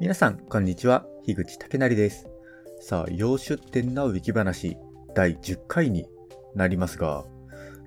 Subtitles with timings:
[0.00, 1.06] 皆さん、こんにちは。
[1.24, 2.28] 樋口武成です。
[2.78, 4.76] さあ、洋出店のウィキ話
[5.12, 6.06] 第10回に
[6.54, 7.24] なりますが、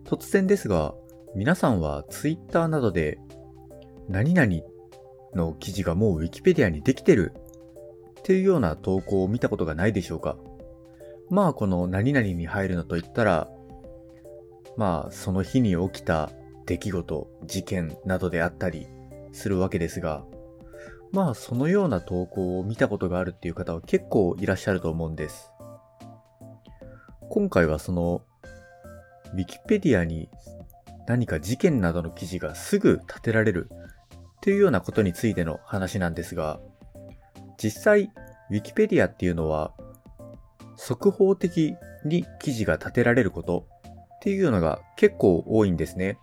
[0.03, 0.94] 突然ですが、
[1.35, 3.17] 皆さんは Twitter などで、
[4.10, 4.51] 何々
[5.35, 7.31] の記事がもう Wikipedia にできてる
[8.19, 10.35] っていうような投稿を見たことがないでしょうか
[11.29, 13.49] まあ、この何々に入るのといったら、
[14.75, 16.30] まあ、その日に起きた
[16.66, 18.88] 出来事、事件などであったり
[19.31, 20.25] するわけですが、
[21.13, 25.52] まあ、そのような投稿を見たことがあるっていう方は結構いらっしゃると思うんです。
[27.30, 28.22] 今回はその、
[29.34, 30.30] ウィキペディアに
[31.08, 36.59] 何か事件などの記事がすぐ立てられるっていうようなことについての話なんですが、
[37.58, 38.12] 実際、
[38.50, 39.73] ウィキペディアっていうのは、
[40.78, 41.75] 速報的
[42.05, 43.67] に記事が立てられること
[44.16, 46.17] っていうのが結構多いんですね。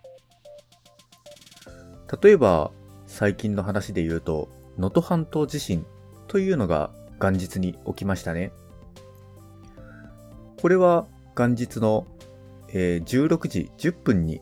[2.23, 2.73] 例えば、
[3.07, 5.85] 最近の話で言うと、能登半島地震
[6.29, 8.53] というのが元日に起きましたね。
[10.61, 12.07] これは元日の、
[12.73, 14.41] え、16時10分に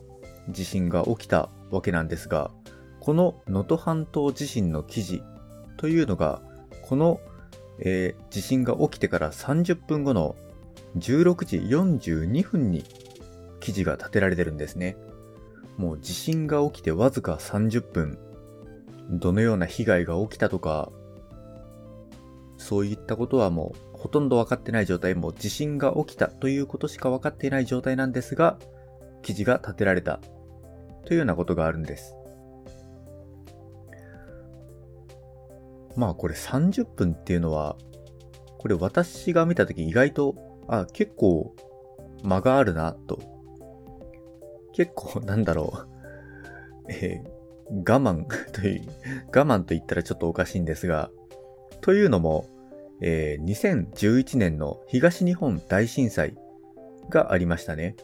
[0.49, 2.51] 地震が起きたわけなんですが、
[2.99, 5.23] この能登半島地震の記事
[5.77, 6.41] というのが、
[6.87, 7.19] この、
[7.79, 10.35] えー、地震が起きてから30分後の
[10.97, 12.83] 16時42分に
[13.59, 14.97] 記事が立てられてるんですね。
[15.77, 18.17] もう地震が起きてわずか30分、
[19.09, 20.91] どのような被害が起きたとか、
[22.57, 28.57] そういったことはもうほとんど分かってない状態、もう地震が起きたということしか分かっていない状態なんですが、
[29.21, 30.19] 記事が立てられた
[31.05, 32.15] というようなことがあるんです。
[35.95, 37.77] まあこれ30分っていうのは、
[38.59, 40.35] これ私が見たとき意外と、
[40.67, 41.55] あ、結構
[42.23, 43.19] 間があるなと。
[44.73, 45.73] 結構なんだろ
[46.87, 46.91] う。
[46.91, 47.23] え、
[47.69, 48.81] 我慢 という、
[49.27, 51.11] 我慢と言ったらちょっとおかしいんですが、
[51.81, 52.45] というのも、
[53.01, 56.35] えー、2011年の東日本大震災
[57.09, 57.95] がありましたね。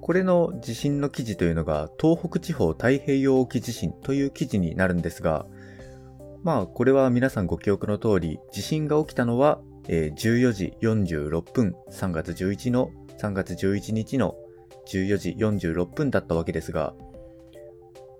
[0.00, 5.46] これの地震の記事というのが東北地方太平洋沖地震という記事になるんですが、
[6.42, 14.36] まあこれは皆さんご記憶の通り、地震が起きたのは、えー、14時46分、3月11の、3月11日の
[14.86, 16.94] 14時46分だったわけですが、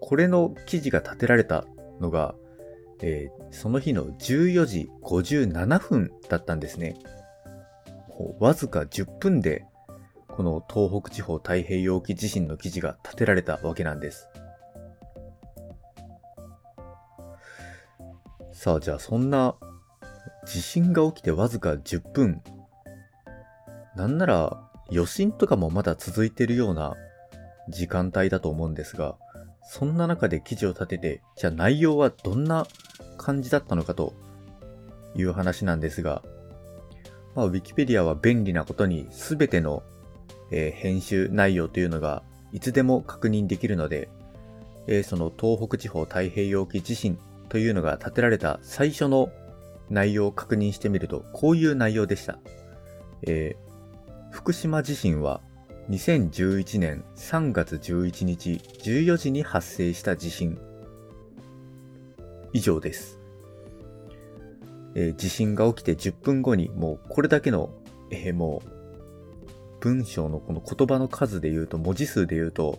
[0.01, 1.65] これの記事が立てられた
[2.01, 2.35] のが、
[3.01, 6.97] えー、その日の14時57分だったんですね。
[8.41, 9.65] わずか10分で、
[10.29, 14.29] この東北地方太平洋沖地震の記事が立てられたわけなんです。
[18.53, 19.55] さあ、じゃあそんな
[20.45, 22.43] 地震が起きてわずか10分。
[23.95, 26.95] なんなら余震とかもまだ続いてるような
[27.69, 29.17] 時間帯だと思うんですが、
[29.71, 32.67] そんな中で記事を立てて、じゃあ内容はどんな
[33.19, 34.15] 感じだったのかと
[35.15, 36.23] いう話なんですが、
[37.35, 39.83] まあ、ウィキペディアは便利なことに全ての、
[40.51, 44.09] えー、編集内容というのがいつでも確認できるので、
[44.87, 47.19] えー、その東北地方太平洋沖地震
[47.51, 49.29] というのが立てられた最初の
[49.91, 52.39] 内容を確認してみると、こういう内容でした。
[53.23, 55.43] えー、福島地震は
[55.91, 60.59] 2011年3月11日14時に発生した地震。
[62.53, 63.19] 以上です。
[64.95, 67.71] えー、地震が起きて10分後にもうこれだけの、
[68.11, 72.79] えー、もう文章のこの言葉の数で言うと文字数で言うと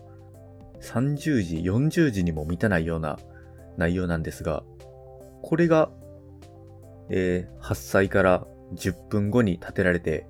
[0.82, 3.18] 30時、40時にも満たないような
[3.78, 4.64] 内容なんですが、
[5.42, 5.90] これが、
[7.10, 8.46] えー、発災から
[8.76, 10.28] 10分後に建てられて、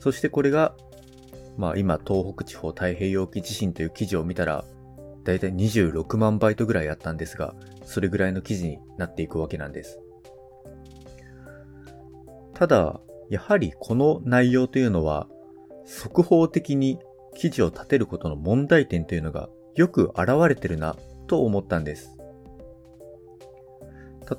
[0.00, 0.74] そしてこれが
[1.62, 4.64] まあ今東北地方太平洋沖地震という記事を見たら、
[5.22, 10.00] だいたい26万バイトぐらいあったんですが、それぐらいの記事になっていくわけなんです。
[12.54, 15.28] ただ、やはりこの内容というのは、
[15.84, 16.98] 速報的に
[17.36, 20.96] 記事を立てることの問題点というのがよく現れてるな
[21.28, 22.18] と思ったんです。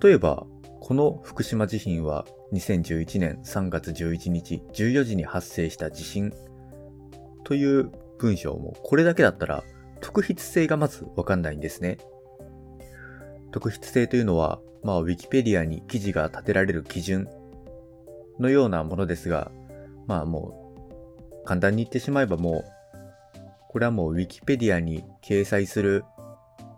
[0.01, 0.45] 例えば、
[0.81, 6.33] この福島地震は2011年3月11日14時に発生した地震
[7.44, 9.63] という文章もこれだけだったら
[10.01, 11.98] 特筆性がまずわかんないんですね。
[13.51, 17.30] 特筆性というのは、まあ、ウィキペディアに記事が立てられる基準
[18.40, 19.51] のようなものですが、
[20.07, 20.75] まあも
[21.42, 22.66] う、簡単に言ってしまえばもう、
[23.69, 26.04] これはもうウィキペディアに掲載する、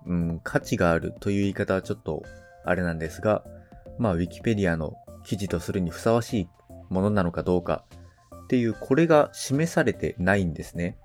[0.05, 2.23] うん、価値があるという言い方はちょっと
[2.63, 3.43] あれなんですが、
[3.97, 6.47] まあウィキペディアの記事とするにふさわしい
[6.89, 7.85] ものなのかどうか
[8.45, 10.97] っていうこれが示されてないんですね。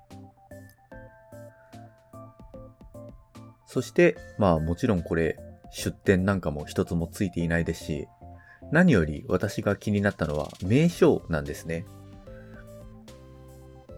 [3.67, 5.39] そして、まあもちろんこれ、
[5.71, 8.09] 出典なんかも一つもついていないですし、
[8.73, 11.87] 何より私が気になったのは名称なんですね。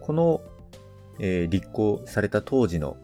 [0.01, 0.41] この、
[1.19, 2.97] えー、立候された当時の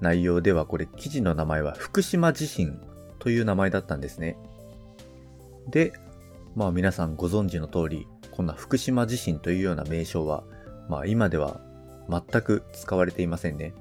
[0.00, 2.80] 内容ではこれ記事の名前は福島地震
[3.18, 4.36] という名前だったんですね。
[5.70, 5.92] で、
[6.54, 8.06] まあ皆さんご存知の通り、
[8.38, 10.44] こんな福島地震というような名称は、
[10.88, 11.60] まあ今では
[12.08, 13.74] 全く使われていませんね。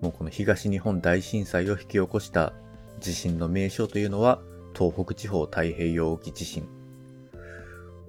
[0.00, 2.52] もうこの東日本大震災を引き起こした
[2.98, 4.40] 地震の名称というのは
[4.76, 6.66] 東北地方太平洋沖地震。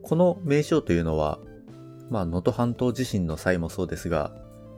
[0.02, 1.38] この名称というのは、
[2.10, 4.32] まあ能登半島地震の際もそうですが、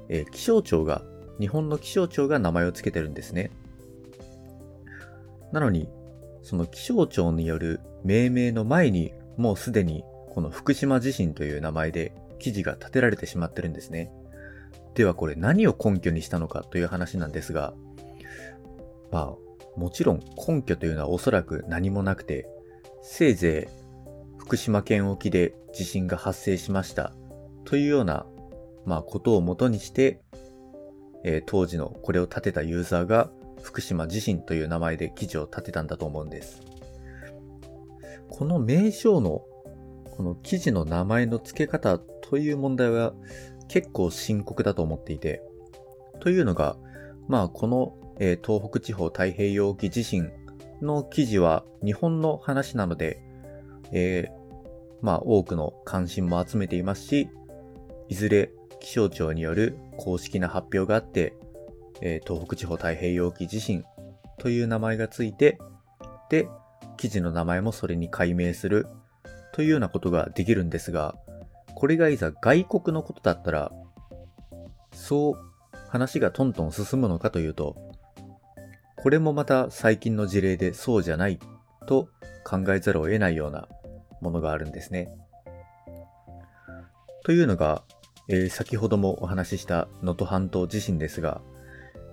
[0.09, 1.01] えー、気象庁が、
[1.39, 3.51] 日本の気象庁が名前を付けてるんですね。
[5.53, 5.87] なのに、
[6.41, 10.03] その気象庁による命名の前に、もうすでに
[10.33, 14.11] この福島地震という名前で記事が立てられてしまってるんですね。
[14.95, 17.73] ではこれ何を根拠にしたのかという話なんですが、
[19.11, 22.47] まあ、もちろん根拠というのはおそらく何もなくて、
[23.01, 23.83] せいぜい
[24.37, 27.13] 福島県沖で地震が発生しました
[27.65, 28.25] というような、
[28.85, 30.21] まあ、ことをもとにして、
[31.23, 33.31] えー、当時のこれを立てたユーザーが
[33.61, 36.61] 福島地震という名前で記事を立てたんだと思うんです。
[38.29, 39.43] この名称の
[40.15, 43.13] この記事の名前の付け方という問題は
[43.67, 45.41] 結構深刻だと思っていて、
[46.19, 46.77] というのが、
[47.27, 50.31] まあこの、えー、東北地方太平洋沖地震
[50.83, 53.23] の記事は日本の話なので、
[53.91, 54.31] えー、
[55.01, 57.27] まあ多くの関心も集めていますし、
[58.07, 61.33] いずれ気象庁による公式な発表があって、
[62.01, 63.83] えー、東北地方太平洋沖地震
[64.37, 65.57] という名前がついて、
[66.29, 66.47] で、
[66.97, 68.85] 記事の名前もそれに解明する
[69.53, 71.15] というようなことができるんですが、
[71.75, 73.71] これがいざ外国のことだったら、
[74.91, 75.37] そう
[75.87, 77.77] 話がトントン進むのかというと、
[78.97, 81.39] これもまた最近の事例でそうじゃない
[81.87, 82.09] と
[82.43, 83.67] 考えざるを得ないような
[84.21, 85.09] ものがあるんですね。
[87.23, 87.83] というのが、
[88.29, 91.41] えー、先ほどもお話しした能登半島地震ですが、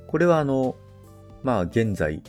[0.08, 0.76] これはあの、
[1.42, 2.22] まあ現在、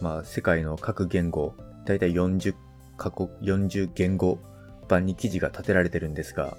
[0.00, 1.54] まあ世界の各言語、
[1.84, 2.54] だいたい40
[3.00, 4.38] 過去40言語
[4.86, 6.58] 版に記事が立てられてるんですが、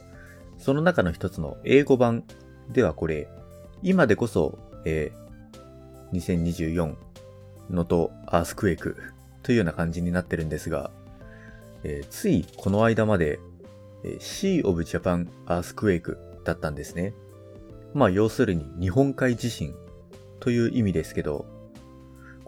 [0.58, 2.24] その中の一つの英語版
[2.72, 3.30] ではこれ、
[3.84, 6.96] 今でこそ、えー、2024
[7.70, 8.98] のとアースクエイク
[9.44, 10.90] というような感じになってるんですが、
[11.84, 13.40] えー、ついこの間まで、
[14.04, 17.14] えー、Sea of Japan Earthquake だったんですね。
[17.94, 19.76] まあ要するに日本海地震
[20.40, 21.46] という意味ですけど、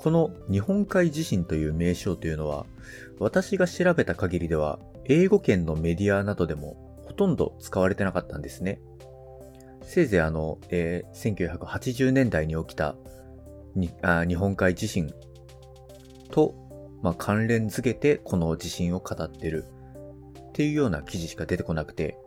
[0.03, 2.65] この日本海地震という名称というのは、
[3.19, 8.81] 私が調べた限りでは、英語圏のメディアなどでもほとんど使われてなかったんですね。
[9.81, 12.97] せいぜいあの、えー、1980年代に起きた
[13.75, 15.13] 日本海地震
[16.31, 16.53] と、
[17.01, 19.65] まあ、関連付けてこの地震を語ってる
[20.50, 22.17] っていうような記事しか出てこなくて、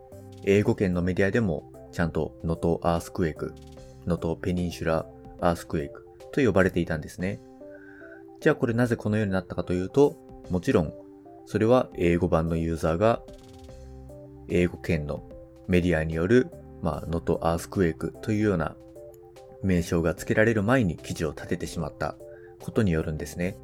[0.45, 3.53] 英語圏のメディアでもちゃんと能登アースクエイク、
[4.07, 5.05] 能登ペニンシュラ
[5.41, 7.39] アースクエイクと呼ばれていたんですね。
[8.39, 10.15] じゃあこれなぜこのようになったかというと、
[10.49, 10.93] もちろん、
[11.45, 13.21] それは英語版のユーザーが、
[14.49, 15.27] 英語圏の
[15.67, 16.47] メディアによる、
[16.81, 18.75] まあ、ノトアースクエイクというような
[19.63, 22.15] 名称が付けられる前に記事を立ててしまった
[22.61, 23.57] ことによるんですね。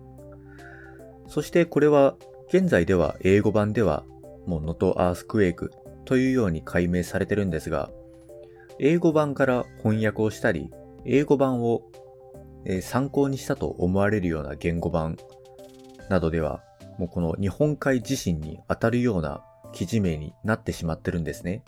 [1.28, 2.15] そしてこれは、
[2.50, 4.06] 現在では英語版では、
[4.46, 5.72] もうノトアースクエイク
[6.06, 7.92] というように解明されてるんですが、
[8.80, 10.70] 英語版から翻訳をしたり、
[11.06, 11.84] 英語版を
[12.65, 15.17] え、参考にしたと思われるような言語版
[16.10, 16.63] などでは、
[16.98, 19.43] もうこの日本海地震に当たるような
[19.74, 21.63] 記事名になってしまってるんですね。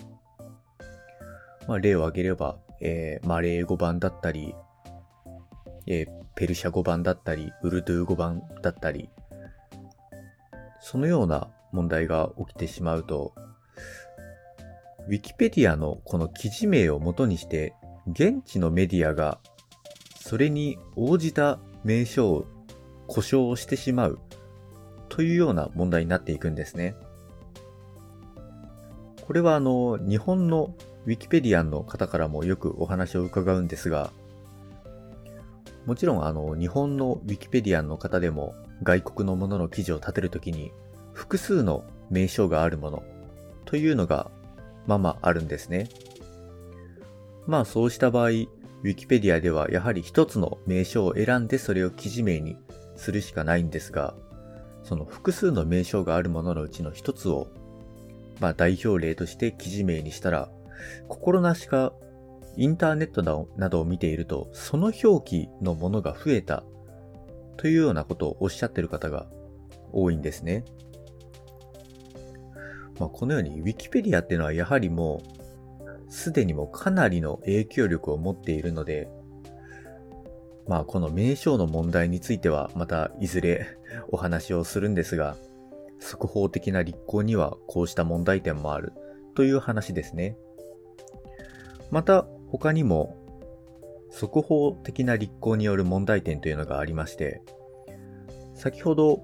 [1.67, 4.55] まあ、例を挙げれば、えー、マレー語版だったり、
[5.87, 9.09] えー、ペルシャ語版だったり、ウルドゥー語版だったり、
[10.79, 13.33] そのような問題が起きてしまうと、
[15.07, 17.73] ウィキペディアのこの記事名を元にして、
[18.07, 19.39] 現地のメディアが
[20.25, 22.45] それに応じた名称を
[23.05, 24.17] 故障をしてしまう
[25.07, 26.95] というような問題になっていくんですね。
[29.21, 30.73] これはあの、日本の
[31.05, 34.09] ウィキペディアンの方からもよくお話を伺うんですが、
[35.85, 40.71] もちろんあの、日本のウィキペディアンの方でも外国のものの記事を立てるときに
[41.13, 43.03] 複数の名称があるもの
[43.65, 44.31] というのが
[44.87, 45.87] まあまああるんですね。
[47.45, 48.29] まあそうした場合、
[48.85, 52.55] ウィキペディアではやはり一つの名称を選んでそれを記事名に
[52.95, 54.13] するしかないんですが、
[54.83, 57.47] その複数の名称があるもののうちの一つを、
[58.39, 60.51] まあ代表例として記事名にしたら、
[61.07, 61.93] 心なしか
[62.57, 63.23] インターネット
[63.57, 66.63] などを見ていると、その表記のものが増えた
[67.57, 69.25] というようなことをおっしゃってる方が
[69.93, 70.63] 多いんですね。
[72.99, 75.34] まあ、このように Wikipedia っていうのはやはりもう
[76.09, 79.09] すでにもかなりの影響力を持っているので、
[80.67, 83.77] まあこの名称の問題についてはまたいずれ
[84.09, 85.35] お話をするんですが、
[85.99, 88.93] 速報的な立候にはこうした問題点もある
[89.35, 90.37] という話ですね。
[91.91, 93.17] また他にも
[94.09, 97.41] 速報的な立候による問題点というのがありまして、
[98.53, 99.23] 先ほど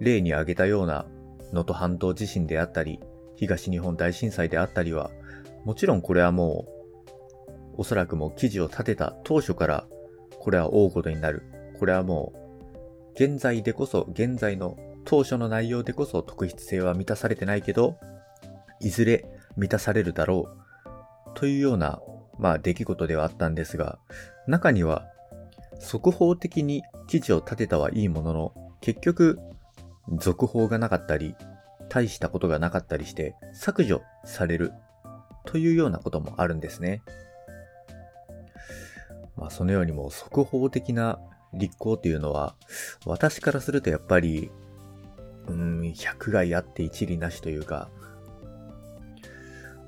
[0.00, 1.06] 例に挙げたような
[1.52, 2.98] 能登半島地震であったり、
[3.36, 5.10] 東日本大震災であったりは、
[5.64, 6.72] もちろんこれはもう、
[7.78, 9.86] おそらくもう記事を立てた当初から、
[10.38, 11.42] これは大事になる。
[11.78, 17.96] これはもう、現在でこそ、現在の当初の内容でこそ特筆性は満たされてないけど、
[18.80, 19.24] いずれ
[19.56, 21.30] 満たされるだろう。
[21.34, 22.00] というような、
[22.38, 23.98] まあ出来事ではあったんですが、
[24.46, 25.06] 中には、
[25.78, 29.38] 速報的に記事を立てたはいいものの、結局、
[30.18, 31.36] 続報がなかったり、
[31.88, 34.72] 大したことがなかったりして削除される
[35.44, 37.02] というようなこともあるんですね。
[39.36, 41.18] まあそのようにも速報的な
[41.54, 42.54] 立候というのは
[43.04, 44.50] 私からするとやっぱり
[45.48, 47.88] うん、百害あって一理なしというか、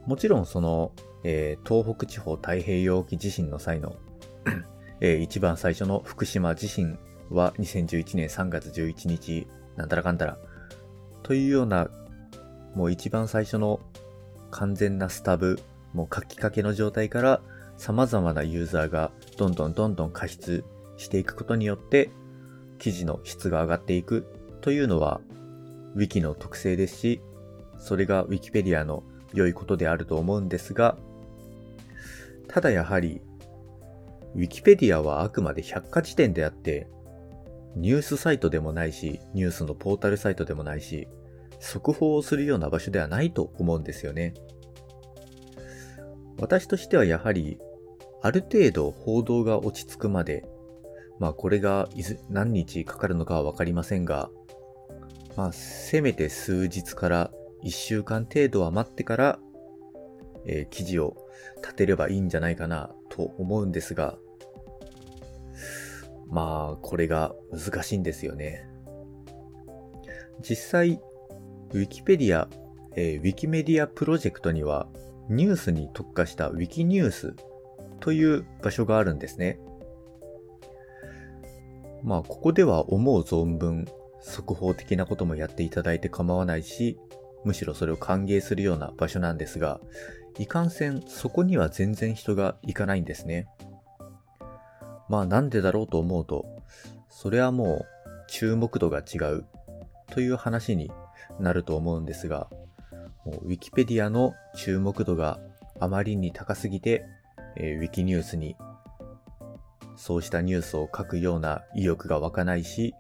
[0.07, 0.93] もちろんその、
[1.23, 3.97] えー、東北地方太平洋沖地震の際の
[5.01, 6.99] えー、一番最初の福島地震
[7.31, 9.47] は2011年3月11日、
[9.77, 10.39] なんたらかんたら、
[11.23, 11.89] というような、
[12.75, 13.81] もう一番最初の
[14.55, 15.59] 完全なスタブ、
[15.95, 17.41] もう書きかけの状態から
[17.77, 20.63] 様々なユーザーがどんどんどんどん加筆
[20.97, 22.11] していくことによって、
[22.79, 24.27] 記事の質が上がっていく。
[24.61, 25.21] というのは、
[25.97, 27.21] Wiki の特性ですし、
[27.79, 30.97] それが Wikipedia の良いことであると思うんですが、
[32.47, 33.23] ただやはり、
[34.37, 36.87] Wikipedia はあくまで百科事典であって、
[37.75, 41.09] ニュースサイトでもないし、ニュースのポータルサイトでもないし、
[41.65, 44.35] 速報をするような場所ではないと思うんですよね。
[46.39, 47.59] 私としてはやはり、
[48.23, 50.45] ある程度報道が落ち着くまで、
[51.19, 51.89] まあこれが
[52.29, 54.31] 何日かかるのかはわかりませんが、
[55.37, 57.31] まあせめて数日から
[57.65, 59.39] 1週間程度は待ってから、
[60.45, 61.17] えー、記事を
[61.63, 64.19] 立てればいいんじゃないかなと思うんですが、
[66.29, 68.69] まあ、これが難しいんですよね。
[70.43, 71.01] 実際、
[71.75, 72.47] ウィキペディア、
[72.95, 74.87] えー、ウィキメディアプロジェクトには、
[75.29, 77.35] ニュースに特化したウィキニュース
[77.99, 79.59] という場所があるんですね。
[82.05, 83.87] まあ、ここでは思う存分、
[84.21, 86.97] 速報的なこともやっていただいて構わないし、
[87.45, 89.81] むしろそれを歓迎するような場所なんですが、
[90.39, 93.49] いかんせんそこには全然人が行かないんですね。
[95.09, 96.47] まあなんでだろうと思うと、
[97.09, 97.87] それはもう
[98.29, 99.45] 注目度が違う
[100.11, 100.93] という話に
[101.39, 102.49] なると思うんですが、
[103.25, 105.41] もう Wikipedia の注目度が
[105.81, 107.05] あまりに高すぎて、
[107.57, 108.57] えー、Wikinews に
[109.97, 112.95] そうしたニュースを書くような意欲が湧かないし、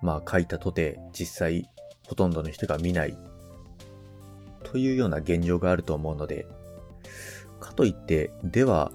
[0.00, 1.68] まあ書いたとて実際
[2.06, 3.16] ほとんどの人が見ない。
[4.64, 6.46] というような現状があると思うので、
[7.60, 8.90] かといって、では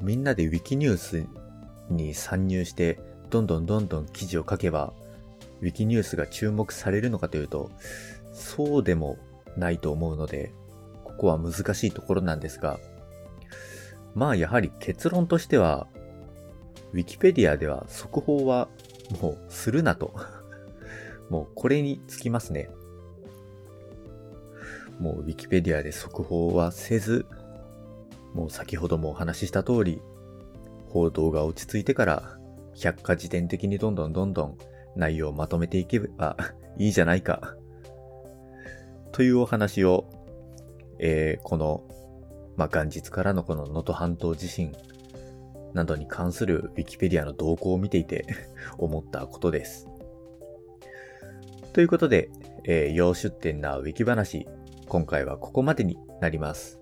[0.00, 1.26] みんなで Wikinews
[1.90, 2.98] に参入して、
[3.30, 4.92] どんどんどんどん記事を書けば、
[5.60, 7.70] Wikinews が注目されるのかというと、
[8.32, 9.18] そうでも
[9.56, 10.52] ないと思うので、
[11.04, 12.78] ここは難しいところなんですが、
[14.14, 15.88] まあやはり結論としては、
[16.92, 18.68] Wikipedia では速報は
[19.20, 20.14] もうするなと。
[21.28, 22.70] もうこれにつきますね。
[24.98, 27.26] もう Wikipedia で速報はせず、
[28.34, 30.00] もう先ほどもお話しした通り、
[30.88, 32.38] 報道が落ち着いてから、
[32.74, 34.58] 百科事典的にどんどんどんどん
[34.98, 36.36] 内容をまとめていけば
[36.76, 37.56] いいじゃないか。
[39.12, 40.04] というお話を、
[40.98, 41.82] えー、この、
[42.56, 44.72] まあ、元日からのこの能登半島地震
[45.72, 48.26] などに関する Wikipedia の動向を見ていて
[48.76, 49.88] 思ったことです。
[51.72, 52.30] ということで、
[52.64, 54.46] えー、要出展な Wiki 話、
[54.88, 56.80] 今回はここまでになります。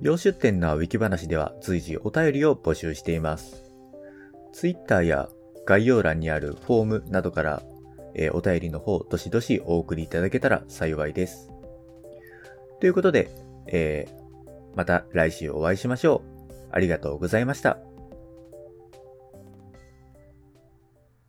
[0.00, 3.64] 洋出店のウィキ話では随時お便りを募集しています。
[4.52, 5.28] Twitter や
[5.66, 7.62] 概要欄にあるフォームなどから、
[8.14, 11.50] えー、お便りの方、どしどしお送りいただけたら幸いです。
[12.80, 13.30] ということで、
[13.66, 16.52] えー、また来週お会いしましょう。
[16.70, 17.95] ありがとうございました。